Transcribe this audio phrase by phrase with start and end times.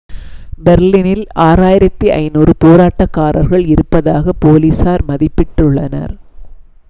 [0.59, 6.15] பெர்லினில் 6500 போராட்டகாரர்கள் இருப்பதாக போலீசார் மதிப்பிட்டு உள்ளனர்